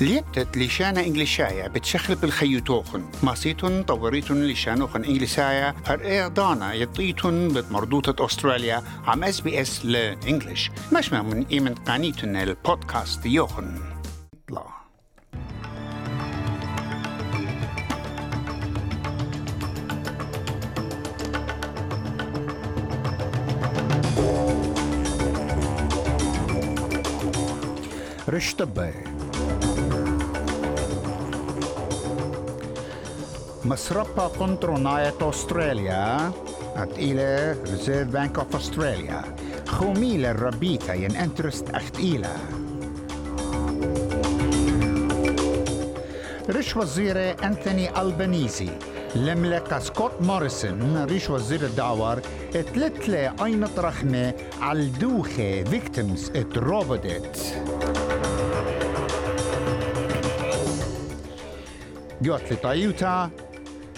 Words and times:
ليبتت 0.00 0.56
لشانا 0.56 1.00
إنجليشايا 1.00 1.68
بتشخل 1.68 2.14
بالخيوتوخن 2.14 3.04
ماسيتون 3.22 3.82
طوريتون 3.82 4.46
لشانوخن 4.46 5.04
إنجليسايا 5.04 5.74
هر 5.86 6.28
دانا 6.28 6.74
يطيتون 6.74 7.48
بمردوطة 7.48 8.26
أستراليا. 8.26 8.82
عم 9.06 9.24
إس 9.24 9.40
بي 9.40 9.60
إس 9.60 9.84
لإنجليش. 9.84 10.70
مش 10.92 11.12
من 11.12 11.46
إيمن 11.46 11.74
قانيتون 11.74 12.36
البودكاست 12.36 13.26
يوخن. 13.26 13.80
اطلع 14.44 14.74
رشتبه 28.28 29.13
كونترو 34.38 34.76
نايت 34.78 35.22
أستراليا 35.22 36.32
إلى 36.98 37.56
ريزيرف 37.70 38.08
بانك 38.08 38.38
أوف 38.38 38.56
أستراليا 38.56 39.22
خوميل 39.68 40.26
الربيتا 40.26 40.94
ين 40.94 41.16
انترست 41.16 41.70
أخت 41.70 41.98
إلى 41.98 42.28
ريش 46.50 46.76
وزير 46.76 47.44
أنتوني 47.44 48.00
ألبانيزي 48.00 48.68
لملك 49.14 49.78
سكوت 49.78 50.12
موريسون 50.20 51.04
ريش 51.04 51.30
وزير 51.30 51.62
الدعوار 51.62 52.20
اتلتلي 52.54 53.32
أين 53.44 53.68
رحمة 53.78 54.34
على 54.60 54.80
الدوخة 54.80 55.64
فيكتيمز 55.64 56.30
اتروبدت 56.36 57.54
جوت 62.22 62.52
لطيوتا 62.52 63.30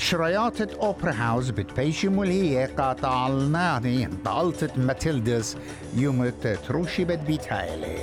شرياطة 0.07 0.69
أوبرا 0.83 1.13
هاوس 1.13 1.51
بتبيشي 1.51 2.09
ملهية 2.09 2.67
قاطع 2.79 3.27
النادي 3.27 4.09
طالتة 4.25 4.81
ماتيلدز 4.81 5.57
يوم 5.95 6.29
تروشي 6.69 7.05
بد 7.05 7.27
بيتايلي 7.27 7.99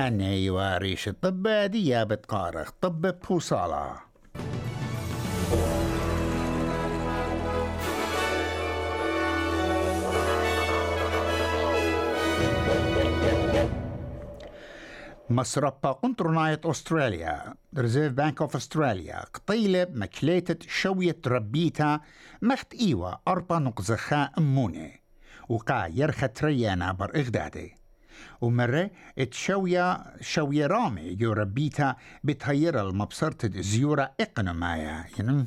أنا 0.00 0.32
يواريش 0.32 1.08
الطب 1.08 1.48
دي 1.48 2.04
بتقارخ 2.04 2.70
طب 2.80 3.14
بوصالة. 3.28 4.05
مصربة 15.36 15.92
قنطرناية 15.92 16.60
أستراليا 16.64 17.54
ريزيرف 17.78 18.12
بانك 18.12 18.40
أوف 18.42 18.56
أستراليا 18.56 19.20
قطيلة 19.20 19.86
مكليتة 19.90 20.66
شوية 20.68 21.16
ربيتا 21.26 22.00
مخت 22.42 22.74
إيوا 22.74 23.12
أربا 23.28 23.58
نقزخا 23.58 24.30
أموني 24.38 25.02
وقا 25.48 25.86
يرخى 25.86 26.28
تريانا 26.28 26.92
بر 26.92 27.16
إغدادي 27.16 27.74
ومرة 28.40 28.90
اتشوية 29.18 30.04
شوية 30.20 30.66
رامي 30.66 31.16
يو 31.20 31.32
ربيتا 31.32 31.96
بتهير 32.24 32.88
المبصرة 32.88 33.50
زيورة 33.60 34.12
إقنمايا 34.20 35.04
يعني 35.18 35.46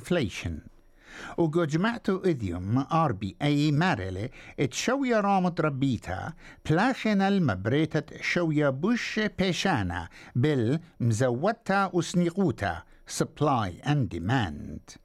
انفليشن 1.10 1.34
وجو 1.38 1.66
جمعتو 1.66 2.22
إذيوم 2.26 2.86
آر 2.92 3.12
بي 3.12 3.36
أي 3.42 3.72
مارلي 3.72 4.30
اتشوية 4.60 5.20
رامت 5.20 5.62
ربيتا 5.62 6.34
بلاخنا 6.70 7.28
المبريتة 7.28 8.22
شوية 8.22 8.70
بوش 8.70 9.20
بيشانا 9.40 10.10
بال 10.36 10.80
مزودتا 11.00 11.90
وسنيقوتا 11.94 12.84
supply 13.20 13.82
and 13.84 14.10
demand. 14.10 14.98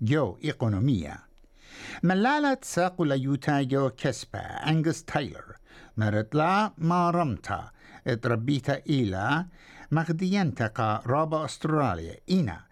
جو 0.00 0.38
إيقونومية 0.44 1.18
ملالة 2.02 2.58
ساقو 2.62 3.04
ليوتا 3.04 3.62
جو 3.62 3.90
كسبا 3.90 4.40
أنجس 4.40 5.04
تايلر 5.04 5.56
مرتلا 5.96 6.72
ما 6.78 7.10
رمتا 7.10 7.70
اتربيتا 8.06 8.82
إلى 8.88 9.46
مغدينتقا 9.90 11.02
رابا 11.06 11.44
أستراليا 11.44 12.16
إينا 12.30 12.71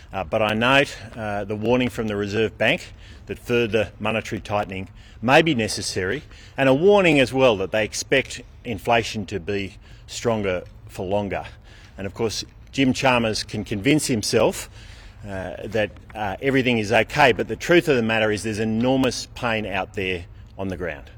Uh, 0.13 0.23
but 0.23 0.41
I 0.41 0.53
note 0.53 0.97
uh, 1.15 1.45
the 1.45 1.55
warning 1.55 1.89
from 1.89 2.07
the 2.07 2.15
Reserve 2.15 2.57
Bank 2.57 2.93
that 3.27 3.39
further 3.39 3.91
monetary 3.99 4.41
tightening 4.41 4.89
may 5.21 5.41
be 5.41 5.55
necessary, 5.55 6.23
and 6.57 6.67
a 6.67 6.73
warning 6.73 7.19
as 7.19 7.31
well 7.31 7.55
that 7.57 7.71
they 7.71 7.85
expect 7.85 8.41
inflation 8.65 9.25
to 9.27 9.39
be 9.39 9.77
stronger 10.07 10.63
for 10.89 11.05
longer. 11.05 11.45
And 11.97 12.05
of 12.05 12.13
course, 12.13 12.43
Jim 12.71 12.93
Chalmers 12.93 13.43
can 13.43 13.63
convince 13.63 14.07
himself 14.07 14.69
uh, 15.25 15.55
that 15.65 15.91
uh, 16.15 16.35
everything 16.41 16.79
is 16.79 16.91
okay, 16.91 17.31
but 17.31 17.47
the 17.47 17.55
truth 17.55 17.87
of 17.87 17.95
the 17.95 18.01
matter 18.01 18.31
is 18.31 18.43
there's 18.43 18.59
enormous 18.59 19.27
pain 19.35 19.65
out 19.65 19.93
there 19.93 20.25
on 20.57 20.67
the 20.67 20.77
ground. 20.77 21.09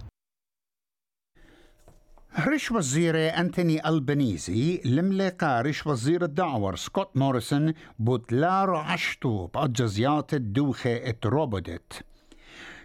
رش 2.39 2.71
وزير 2.71 3.16
أنتوني 3.39 3.89
ألبانيزي 3.89 4.81
لملقى 4.85 5.63
رش 5.63 5.88
وزير 5.88 6.23
الدعور 6.23 6.75
سكوت 6.75 7.17
موريسون 7.17 7.73
بوتلار 7.99 8.75
عشتو 8.75 9.47
بأجزيات 9.47 10.33
الدوخة 10.33 11.09
اتروبودت 11.09 12.05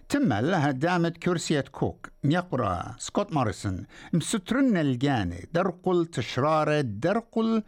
تمل 0.09 0.55
هدامت 0.55 1.19
كرسية 1.19 1.61
كوك. 1.61 2.09
يقرأ 2.25 2.95
سكوت 2.99 3.33
موريسون 3.33 3.87
مسترن 4.13 4.77
الجاني 4.77 5.49
درقل 5.53 6.07
تشرارة 6.07 6.81
درقل 6.81 7.63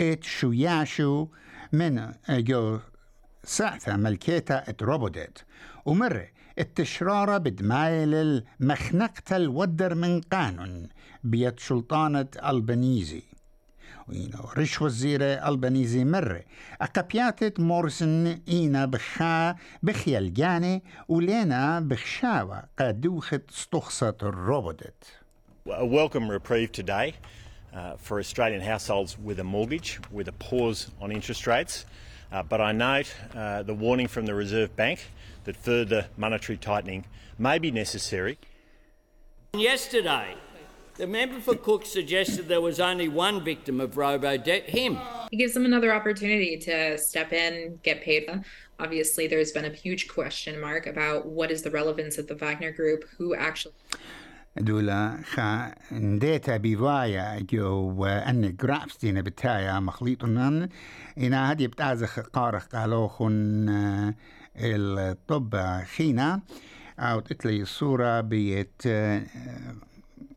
ات 0.00 0.24
شوياشو 0.24 1.28
من 1.72 2.12
جو 2.30 2.78
ساعة 3.44 3.80
ملكيتا 3.86 4.70
اتروبودت 4.70 5.44
ومرة 5.84 6.26
التشرارة 6.58 7.38
بدمايل 7.38 8.14
المخنقة 8.14 9.36
الودر 9.36 9.94
من 9.94 10.20
قانون 10.20 10.88
بيد 11.24 11.60
سلطانة 11.60 12.26
البنيزي 12.46 13.22
رش 14.56 14.82
وزيرة 14.82 15.48
البنيزي 15.48 16.04
مرة 16.04 16.42
أقبياتت 16.80 17.60
مورسن 17.60 18.38
إينا 18.48 18.86
بخا 18.86 19.54
بخيال 19.82 20.34
جاني 20.34 20.82
ولينا 21.08 21.80
بخشاوة 21.80 22.62
قادوخت 22.78 23.42
استخصت 23.50 24.22
الروبودت 24.22 25.04
A 25.66 25.86
welcome 25.86 26.28
reprieve 26.30 26.70
today 26.72 27.14
uh, 27.74 27.96
for 27.96 28.18
Australian 28.20 28.60
households 28.60 29.18
with 29.18 29.40
a 29.40 29.44
mortgage, 29.44 29.98
with 30.12 30.28
a 30.28 30.32
pause 30.32 30.90
on 31.00 31.10
interest 31.10 31.46
rates. 31.46 31.86
Uh, 32.30 32.42
but 32.42 32.60
I 32.60 32.72
note 32.72 33.08
uh, 33.34 33.62
the 33.62 33.72
warning 33.72 34.06
from 34.06 34.26
the 34.26 34.34
Reserve 34.34 34.76
Bank 34.76 34.98
that 35.45 35.55
further 35.57 36.07
monetary 36.17 36.57
tightening 36.57 37.05
may 37.37 37.57
be 37.59 37.71
necessary. 37.71 38.37
Yesterday, 39.53 40.35
the 40.95 41.07
member 41.07 41.39
for 41.39 41.55
Cook 41.55 41.85
suggested 41.85 42.47
there 42.47 42.61
was 42.61 42.79
only 42.79 43.07
one 43.07 43.43
victim 43.43 43.79
of 43.79 43.97
robo 43.97 44.37
debt, 44.37 44.69
him. 44.69 44.99
It 45.31 45.37
gives 45.37 45.53
them 45.53 45.65
another 45.65 45.93
opportunity 45.93 46.57
to 46.57 46.97
step 46.97 47.31
in, 47.31 47.79
get 47.83 48.01
paid. 48.01 48.29
Obviously, 48.79 49.25
there's 49.27 49.51
been 49.51 49.65
a 49.65 49.69
huge 49.69 50.07
question 50.07 50.59
mark 50.59 50.87
about 50.87 51.25
what 51.25 51.51
is 51.51 51.63
the 51.63 51.71
relevance 51.71 52.17
of 52.17 52.27
the 52.27 52.35
Wagner 52.35 52.71
Group, 52.71 53.05
who 53.17 53.33
actually. 53.33 53.73
دولا 54.57 55.21
خا 55.23 55.73
نديتا 55.91 56.57
بيوايا 56.57 57.39
جو 57.39 58.05
ان 58.05 58.55
جرافس 58.55 58.97
دينا 58.97 59.21
بتايا 59.21 59.79
مخليطنا 59.79 60.69
إنا 61.17 61.51
هدي 61.51 61.67
بتازخ 61.67 62.19
قارخ 62.19 62.65
قالوخن 62.67 64.13
الطب 64.56 65.56
خينا 65.96 66.40
أو 66.98 67.20
تتلي 67.20 67.62
الصورة 67.62 68.20
بيت 68.20 68.82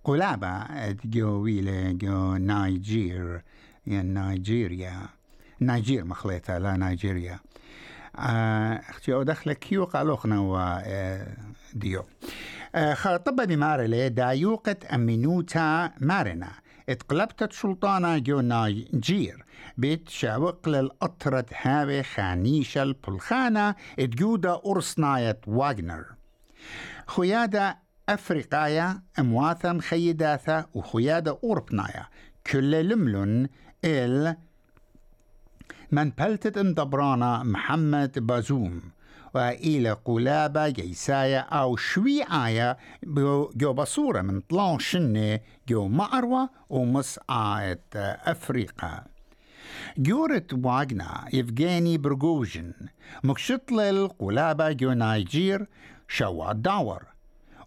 قلابة 0.04 0.66
جو 1.06 1.30
ويلة 1.30 1.92
جو 1.92 2.36
نايجير 2.36 3.42
يعني 3.88 4.20
نيجيريا 4.20 5.02
نيجير 5.62 6.06
مخليتها 6.06 6.60
لا 6.60 6.78
نيجيريا 6.78 7.40
أختي 8.90 9.14
أو 9.14 9.24
دخل 9.24 9.54
كيو 9.54 9.86
قالوخنا 9.86 10.40
و 10.40 10.82
ديو. 11.74 12.04
خاطبة 12.94 13.46
بمارلي 13.46 14.10
دايوقة 14.10 14.76
أمينوتا 14.94 15.92
مارنا 16.02 16.52
اتقلبت 16.90 17.54
سلطانة 17.54 18.18
جو 18.18 18.42
نايجير. 18.42 19.46
بيت 19.78 20.10
شاوق 20.10 20.70
للأطرة 20.70 21.46
هاوي 21.62 22.04
خانيشة 22.04 22.84
البلخانة 22.84 23.76
اتجودة 24.00 24.62
أرسناية 24.66 25.40
واغنر. 25.48 26.06
خيادة 27.08 27.78
أفريقايا 28.10 29.02
أمواثم 29.20 29.80
خيداثة 29.80 30.66
وخيادة 30.74 31.40
أوربنايا 31.44 32.08
كل 32.52 32.72
لملن 32.90 33.50
إل 33.86 34.36
من 35.92 36.10
بلتت 36.10 36.58
اندبرانا 36.58 37.44
محمد 37.44 38.20
بازوم. 38.20 38.82
وإلى 39.36 39.92
قلابة 39.92 40.70
جيسايا 40.70 41.40
أو 41.40 41.76
شوي 41.76 42.24
آية 42.24 42.78
جو 43.56 43.74
بصورة 43.74 44.22
من 44.22 44.42
طلان 44.42 44.80
شنة 44.80 45.40
جو 45.70 45.88
معروة 45.88 46.50
ومس 46.70 47.20
آية 47.30 47.82
أفريقيا 47.96 49.04
جورت 49.98 50.54
واغنا 50.54 51.26
يفغاني 51.34 51.98
برغوجن 51.98 52.74
مكشطل 53.24 54.08
قلابة 54.20 54.72
جو 54.72 54.92
نايجير 54.92 55.68
شوا 56.08 56.54
داور. 56.54 57.04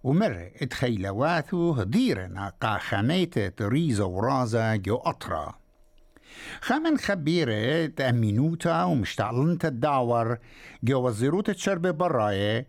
ومر 0.05 0.51
إتخيلواثو 0.63 1.73
هديرنا 1.73 2.53
قا 2.61 2.79
خميتة 2.79 3.69
ريزا 3.69 4.05
ورازا 4.05 4.77
جو 4.77 4.97
أطرا. 4.97 5.55
خمن 6.61 6.99
خبيرة 6.99 7.87
تأمينوتا 7.87 8.85
ومشتعلنت 8.85 9.65
الدعور 9.65 10.39
جو 10.85 11.07
وزيروت 11.07 11.49
الشرب 11.49 11.87
براي 11.87 12.67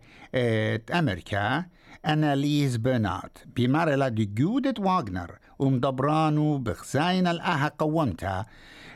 أمريكا 0.94 1.64
أناليز 2.06 2.76
برنارد 2.76 3.38
بمارلا 3.56 4.08
دي 4.08 4.24
جودة 4.24 4.74
واغنر 4.78 5.38
ومدبرانو 5.58 6.58
بخزاين 6.58 7.26
الأها 7.26 7.72
قومتا. 7.78 8.46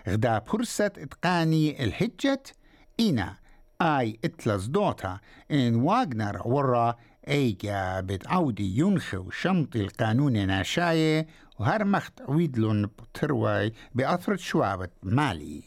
غدا 0.09 0.39
فرصة 0.41 0.85
اتقاني 0.87 1.85
الهجت 1.85 2.55
إنا 3.01 3.37
آي 3.83 4.19
اتلز 4.25 4.67
دوتا 4.67 5.19
إن 5.51 5.75
واغنر 5.75 6.43
ورا 6.45 6.97
ايجا 7.29 8.01
بتعودي 8.01 8.79
ينخو 8.79 9.31
شمط 9.31 9.77
القانون 9.77 10.47
ناشاية 10.47 11.27
وهر 11.59 11.85
مخت 11.85 12.21
عويدلون 12.21 12.87
بتروي 12.87 13.73
بأثرة 13.95 14.37
شوابة 14.37 14.89
مالي 15.03 15.63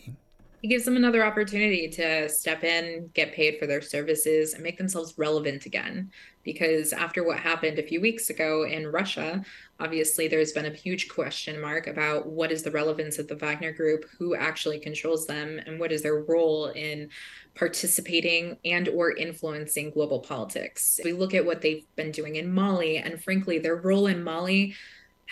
It 0.62 0.68
gives 0.68 0.84
them 0.84 0.98
another 0.98 1.24
opportunity 1.24 1.88
to 1.90 2.28
step 2.28 2.66
in, 2.66 3.10
get 3.14 3.34
paid 3.34 3.58
for 3.58 3.66
their 3.66 3.82
services, 3.82 4.54
and 4.54 4.62
make 4.62 4.78
themselves 4.78 5.14
relevant 5.18 5.66
again. 5.66 6.12
Because 6.44 6.92
after 6.92 7.24
what 7.24 7.40
happened 7.40 7.80
a 7.80 7.88
few 7.88 8.02
weeks 8.02 8.30
ago 8.30 8.64
in 8.64 8.88
Russia, 8.88 9.42
obviously 9.80 10.28
there's 10.28 10.52
been 10.52 10.66
a 10.66 10.76
huge 10.76 11.08
question 11.08 11.62
mark 11.62 11.88
about 11.88 12.28
what 12.28 12.52
is 12.52 12.64
the 12.64 12.72
relevance 12.72 13.20
of 13.20 13.28
the 13.28 13.36
Wagner 13.36 13.72
Group, 13.72 14.06
who 14.18 14.36
actually 14.36 14.80
controls 14.80 15.26
them, 15.26 15.62
and 15.66 15.80
what 15.80 15.94
is 15.94 16.02
their 16.02 16.24
role 16.24 16.68
in 16.68 17.10
participating 17.56 18.58
and 18.66 18.90
or 18.90 19.16
influencing 19.16 19.92
global 19.92 20.20
politics. 20.20 21.00
We 21.04 21.14
look 21.14 21.34
at 21.34 21.46
what 21.46 21.62
they've 21.62 21.86
been 21.96 22.12
doing 22.12 22.36
in 22.36 22.52
Mali, 22.52 22.98
and 22.98 23.24
frankly, 23.24 23.60
their 23.60 23.78
role 23.78 24.08
in 24.08 24.24
Mali 24.24 24.76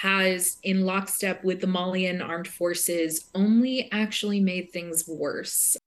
has, 0.05 0.57
in 0.63 0.77
lockstep 0.91 1.43
with 1.43 1.59
the 1.61 1.67
Malian 1.67 2.21
armed 2.21 2.47
forces, 2.47 3.11
only 3.33 3.89
actually 3.91 4.39
made 4.39 4.71
things 4.71 5.07
worse. 5.07 5.77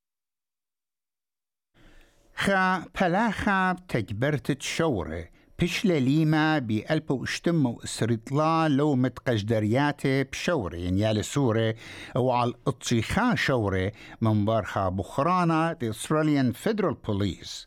خا 2.34 2.84
بلاخا 3.00 3.76
تكبرت 3.88 4.62
شورة 4.62 5.28
بشلة 5.58 5.98
ليما 5.98 6.58
بألب 6.58 7.10
واشتم 7.10 7.66
وإسرطلا 7.66 8.68
لو 8.68 8.94
متقجدرياتي 8.94 10.24
بشورة 10.24 10.76
يعني 10.76 11.22
سورة. 11.22 11.74
وعلى 12.16 12.54
الطيخا 12.68 13.34
شورة 13.34 13.92
من 14.20 14.44
بارخا 14.44 14.88
بخرانا 14.88 15.72
دي 15.72 15.92
Australian 15.92 16.54
Federal 16.54 16.94
Police. 17.08 17.66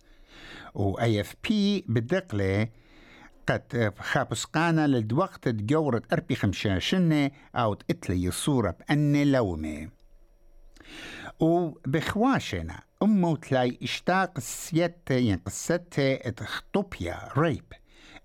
و 0.75 0.97
AFP 0.97 1.51
بالدقلة 1.87 2.67
قد 3.47 3.93
خابسقانا 3.99 4.87
لدوقت 4.87 5.47
جورة 5.47 6.01
أربي 6.13 6.35
خمشاشنة 6.35 7.31
أو 7.55 7.73
تقتلي 7.73 8.27
الصورة 8.27 8.71
بأن 8.71 9.31
لومي 9.31 9.89
وبخواشنا 11.39 12.79
أمو 13.03 13.35
تلاي 13.35 13.77
إشتاق 13.83 14.31
السيت 14.37 15.11
ين 15.11 15.37
قصته 15.37 16.13
إتخطوبيا 16.13 17.29
ريب. 17.37 17.73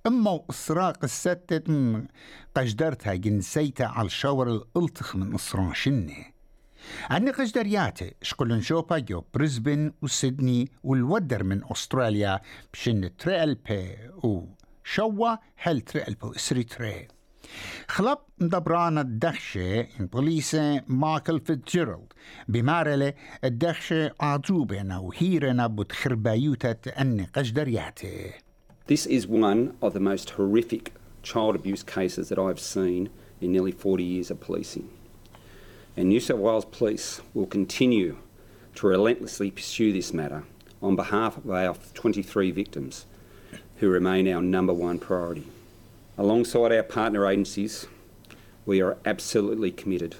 أمو 0.06 0.44
إسراء 0.50 0.92
قصته 0.92 1.60
قجدرتها 2.54 3.14
جنسيتها 3.14 3.86
على 3.86 4.06
الشاور 4.06 4.48
الألتخ 4.48 5.16
من 5.16 5.34
إسران 5.34 5.74
شنه 5.74 6.24
أني 7.10 7.30
قجدرياتي 7.30 8.14
شقلن 8.22 8.60
شوبا 8.60 8.98
جو 8.98 9.24
بريسبن 9.34 9.92
وسيدني 10.02 10.70
والودر 10.82 11.44
من 11.44 11.60
أستراليا 11.72 12.40
بشن 12.72 13.16
تريل 13.16 13.54
بي 13.54 14.10
و 14.24 14.44
شوا 14.87 15.35
هل 15.55 15.81
تريل 15.81 16.15
بو 16.15 16.31
إسري 16.31 16.63
تري 16.63 17.07
خلب 17.87 18.17
مدبران 18.39 18.97
الدخشة 18.97 19.79
إن 19.99 20.05
بوليسة 20.05 20.81
مايكل 20.87 21.39
فيتجيرالد 21.39 22.13
بمارلة 22.47 23.13
الدخشة 23.43 24.11
عجوبنا 24.19 24.97
وهيرنا 24.99 25.67
بتخربايوتة 25.67 26.89
أني 26.89 27.27
قجدرياتي 27.35 28.31
This 28.87 29.05
is 29.05 29.25
one 29.27 29.77
of 29.81 29.93
the 29.93 30.01
most 30.01 30.31
horrific 30.31 30.93
child 31.21 31.55
abuse 31.55 31.83
cases 31.83 32.27
that 32.29 32.37
I've 32.37 32.59
seen 32.59 33.09
in 33.39 33.53
nearly 33.53 33.71
40 33.71 34.03
years 34.03 34.29
of 34.29 34.41
policing. 34.41 34.89
And 35.95 36.09
New 36.09 36.19
South 36.19 36.39
Wales 36.39 36.65
Police 36.65 37.21
will 37.33 37.45
continue 37.45 38.17
to 38.75 38.87
relentlessly 38.87 39.51
pursue 39.51 39.93
this 39.93 40.13
matter 40.13 40.43
on 40.81 40.97
behalf 40.97 41.37
of 41.37 41.49
our 41.49 41.75
23 41.93 42.51
victims 42.51 43.05
who 43.78 43.88
remain 43.88 44.32
our 44.32 44.42
number 44.42 44.72
one 44.72 44.98
priority. 44.98 45.46
Alongside 46.16 46.72
our 46.72 46.82
partner 46.82 47.26
agencies, 47.26 47.86
we 48.66 48.82
are 48.82 48.98
absolutely 49.04 49.70
committed 49.70 50.16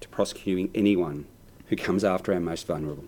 to 0.00 0.08
prosecuting 0.08 0.70
anyone 0.74 1.26
who 1.68 1.76
comes 1.76 2.02
after 2.02 2.32
our 2.32 2.40
most 2.40 2.66
vulnerable. 2.66 3.04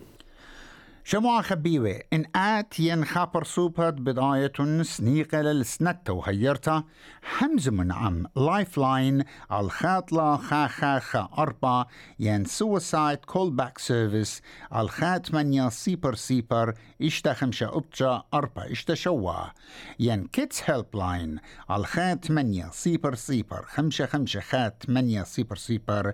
شموع 1.09 1.41
خبيوة 1.41 2.01
إن 2.13 2.25
آت 2.35 2.79
ين 2.79 3.05
خابر 3.05 3.43
سوبت 3.43 3.93
بداية 3.93 4.83
سنيقة 4.83 5.41
للسنة 5.41 5.99
وهيرتا 6.09 6.83
حمز 7.21 7.69
من 7.69 7.91
عم 7.91 8.25
لايف 8.35 8.77
لاين 8.77 9.23
على 9.49 9.69
خاطلة 9.69 10.37
خا 10.37 10.67
خا 10.67 10.99
خا 10.99 11.29
أربعة 11.37 11.87
ين 12.19 12.45
سوسايد 12.45 13.17
كول 13.17 13.51
باك 13.51 13.77
سيرفيس 13.77 14.41
على 14.71 14.87
خات 14.87 15.33
منيا 15.33 15.69
سيبر 15.69 16.15
سيبر 16.15 16.73
إشتا 17.01 17.33
خمشة 17.33 17.77
أبجا 17.77 18.23
أربعة 18.33 18.71
إشتا 18.71 18.95
شوا. 18.95 19.43
ين 19.99 20.27
كيتس 20.27 20.69
هيلب 20.69 20.95
لاين 20.95 21.39
على 21.69 21.85
خات 21.85 22.31
منيا 22.31 22.69
سيبر 22.73 23.15
سيبر 23.15 23.65
خمشة 23.65 24.05
خمشة 24.05 24.39
خات 24.39 24.83
منيا 24.89 25.23
سيبر 25.23 25.55
سيبر 25.55 26.13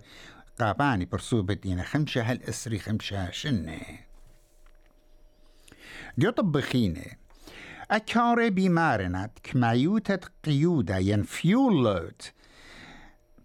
قاباني 0.59 1.05
برسوبت 1.05 1.65
ين 1.65 1.83
خمشة 1.83 2.31
هالإسري 2.31 2.79
خمشة 2.79 3.31
شنة. 3.31 4.12
طبخينة 6.21 7.05
أكاري 7.91 8.49
بمارنت 8.49 9.31
كمايوتة 9.43 10.19
قيودة 10.45 10.97
ين 10.97 11.23
فيول 11.23 11.83
لود 11.83 12.21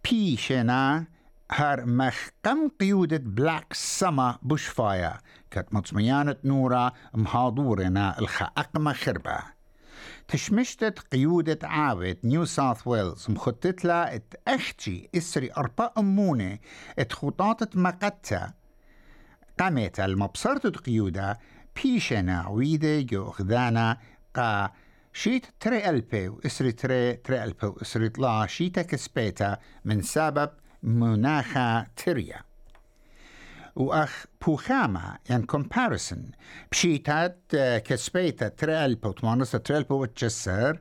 بيشنا 0.04 1.06
هر 1.50 1.86
مخقم 1.86 2.68
قيودة 2.80 3.16
بلاك 3.16 3.72
سما 3.72 4.38
بشفايا 4.42 5.18
كت 5.50 5.74
مطميانة 5.74 6.36
نورا 6.44 6.92
مهاضورنا 7.14 8.18
الخاقمة 8.18 8.92
خربة. 8.92 9.38
تشمشتت 10.28 10.98
قيودة 10.98 11.58
عاود 11.62 12.18
نيو 12.24 12.44
ساوث 12.44 12.86
ويلز 12.86 13.26
مخطت 13.30 13.84
لها 13.84 14.14
اتأختي 14.14 15.08
اسري 15.16 15.50
أربع 15.56 15.90
أمونة. 15.98 16.58
اتخطاطت 16.98 17.76
مقتا 17.76 18.52
قامت 19.60 20.00
المبصرة 20.00 20.70
قيودة 20.70 21.38
بيشنا 21.82 22.40
عويدة 22.40 23.00
جو 23.00 23.30
خذانا 23.30 23.98
قا 24.34 24.70
شيت 25.12 25.46
تري 25.60 25.90
ألبي 25.90 26.28
وإسري 26.28 26.72
تري 26.72 27.12
تري 27.12 27.44
ألبي 27.44 27.66
وإسري 27.66 28.08
طلا 28.08 28.46
شيتا 28.46 28.82
كسبيتا 28.82 29.58
من 29.84 30.02
سبب 30.02 30.50
مناخا 30.82 31.86
تريا 31.96 32.40
وأخ 33.76 34.24
بوخاما 34.46 35.18
يعني 35.30 35.46
كومباريسون 35.46 36.30
بشيتات 36.72 37.40
كسبيتا 37.84 38.48
تري 38.48 38.84
ألبي 38.84 39.08
وتمانسة 39.08 39.58
تري 39.58 39.78
ألبي 39.78 39.94
وتجسر 39.94 40.80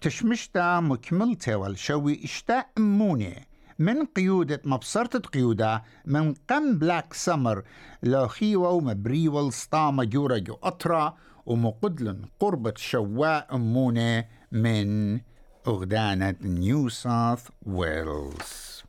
تشمشتا 0.00 0.80
مكملتا 0.80 1.56
والشوي 1.56 2.24
اشتا 2.24 2.64
أموني 2.78 3.46
من 3.78 4.04
قيودة 4.04 4.60
مبصرة 4.64 5.18
قيودة 5.18 5.82
من 6.06 6.34
قم 6.48 6.78
بلاك 6.78 7.14
سمر 7.14 7.62
لاخيوة 8.02 8.70
ومبريول 8.70 9.52
سطامة 9.52 10.04
جو 10.04 10.26
أطرا 10.62 11.16
ومقدلن 11.46 12.22
قربة 12.40 12.74
شواء 12.76 13.54
أمونة 13.54 14.24
من 14.52 15.20
أغدانة 15.66 16.34
نيو 16.42 16.88
ساوث 16.88 17.48
ويلز 17.66 18.82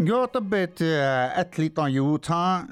جو 0.00 0.24
طبت 0.24 0.82
أتلي 0.82 1.68
طيوتا 1.68 2.66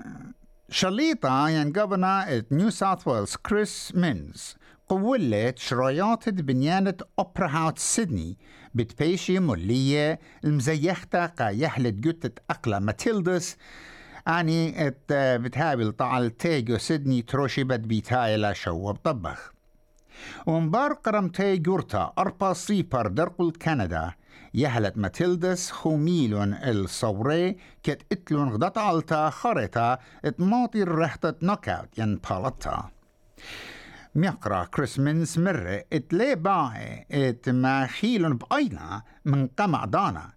شليطة 0.72 1.48
ين 1.48 1.72
جوفنا 1.72 2.44
نيو 2.50 2.70
ساوث 2.70 3.08
ويلز 3.08 3.36
كريس 3.36 3.92
مينز 3.94 4.56
قولت 4.88 5.58
شرايات 5.58 6.28
بنيانة 6.28 6.94
أوبرا 7.18 7.48
هاوت 7.48 7.78
سيدني 7.78 8.38
بتبيشي 8.74 9.38
مولية 9.38 10.20
المزيختة 10.44 11.26
قا 11.26 11.48
يحلت 11.48 11.94
جوتة 11.94 12.42
أقلا 12.50 12.78
ماتيلدس. 12.78 13.56
أني 14.28 14.86
ات 14.86 15.12
بتهابل 15.12 15.92
طعل 15.92 16.30
تيجو 16.30 16.78
سيدني 16.78 17.22
تروشي 17.22 17.64
بد 17.64 17.82
بيتهاي 17.82 18.36
لا 18.36 18.52
شو 18.52 18.92
بطبخ. 18.92 19.52
ومبار 20.46 20.92
قرمتي 20.92 21.56
جورتا 21.56 22.12
أربا 22.18 22.52
سيبر 22.52 23.06
درقل 23.06 23.52
كندا 23.52 24.12
يهلت 24.54 24.98
ماتيلدس 24.98 25.70
خوميلون 25.70 26.54
الصوري 26.54 27.56
كت 27.82 28.02
إتلون 28.12 28.48
غدت 28.48 28.78
عالتا 28.78 29.30
خريطة 29.30 29.98
اتماطي 30.24 30.82
رحتة 30.82 31.34
نوكاوت 31.42 31.98
ين 31.98 32.16
بالتا 32.30 32.90
ميقرأ 34.14 34.64
كريسمنس 34.64 35.38
مرة 35.38 35.84
اتلي 35.92 36.34
باعي 36.34 37.06
إت 37.10 37.48
ما 37.48 37.86
خيلون 37.86 38.36
بأينا 38.36 39.02
من 39.24 39.46
قمع 39.46 39.84
دانا 39.84 40.32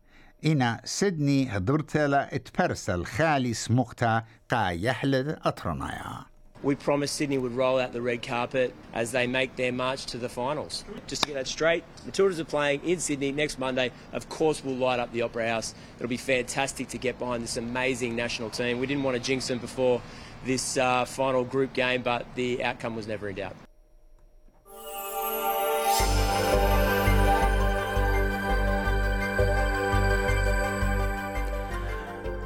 إنا 0.45 0.81
سيدني 0.83 1.57
هدرتلا 1.57 2.35
اتبرسل 2.35 3.05
خالي 3.05 3.53
سموختا 3.53 4.23
قا 4.49 4.69
يحلد 4.69 5.39
أطرنايا 5.43 6.25
We 6.64 6.74
promised 6.74 7.16
Sydney 7.16 7.38
would 7.38 7.52
roll 7.52 7.78
out 7.78 7.94
the 7.94 8.02
red 8.02 8.22
carpet 8.22 8.74
as 8.92 9.12
they 9.12 9.26
make 9.26 9.56
their 9.56 9.72
march 9.72 10.04
to 10.06 10.18
the 10.18 10.28
finals. 10.28 10.84
Just 11.06 11.22
to 11.22 11.28
get 11.28 11.34
that 11.34 11.46
straight, 11.46 11.84
Matildas 12.06 12.38
are 12.38 12.44
playing 12.44 12.84
in 12.84 13.00
Sydney 13.00 13.32
next 13.32 13.58
Monday. 13.58 13.92
Of 14.12 14.28
course, 14.28 14.62
we'll 14.62 14.76
light 14.76 15.00
up 15.00 15.10
the 15.10 15.22
Opera 15.22 15.48
House. 15.48 15.74
It'll 15.96 16.08
be 16.08 16.18
fantastic 16.18 16.88
to 16.88 16.98
get 16.98 17.18
behind 17.18 17.42
this 17.42 17.56
amazing 17.56 18.14
national 18.14 18.50
team. 18.50 18.78
We 18.78 18.86
didn't 18.86 19.04
want 19.04 19.16
to 19.16 19.22
jinx 19.22 19.48
them 19.48 19.58
before 19.58 20.02
this 20.44 20.76
uh, 20.76 21.06
final 21.06 21.44
group 21.44 21.72
game, 21.72 22.02
but 22.02 22.26
the 22.34 22.62
outcome 22.62 22.94
was 22.94 23.06
never 23.06 23.28
in 23.28 23.36
doubt. 23.36 23.56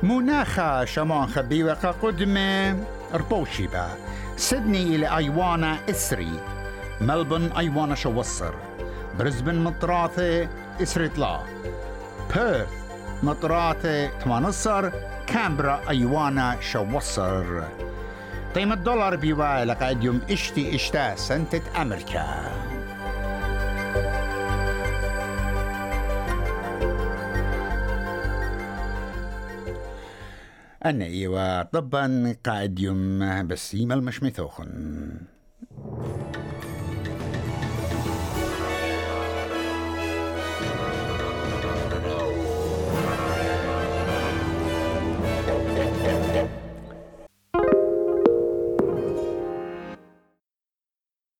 مناخ 0.05 0.85
شمان 0.85 1.27
خبيوة 1.27 1.75
قدمة 2.03 2.77
ربوشيبا 3.14 3.88
سيدني 4.38 4.96
إلى 4.96 5.18
أيوانا 5.18 5.78
إسري 5.90 6.32
ملبون 7.02 7.52
أيوانا 7.52 7.96
شوصر 7.96 8.54
برزبن 9.20 9.56
مطراثة 9.56 10.48
إسريتلا 10.82 11.40
بيرث 12.36 12.68
مطراثة 13.24 14.08
تمانصر 14.08 14.90
كامبرا 15.28 15.82
أيوانا 15.90 16.58
شوصر. 16.62 17.64
قيمة 18.56 18.76
دولار 18.76 19.16
بيوا 19.16 19.66
لقد 19.66 20.04
يوم 20.04 20.22
إشتي 20.30 20.76
إشتا 20.76 21.16
سنتة 21.16 21.82
أمريكا. 21.82 22.59
أنا 30.86 31.06
إيوا 31.06 31.64
طبعا 31.64 32.36
قاعد 32.46 32.80
يوم 32.80 33.48
بسيم 33.48 33.92
المشمثوخن. 33.92 35.12